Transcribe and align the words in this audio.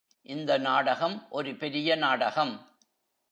இந்த 0.21 0.57
நாடகம் 0.57 1.27
ஒரு 1.29 1.55
பெரிய 1.55 1.95
நாடகம். 1.95 2.53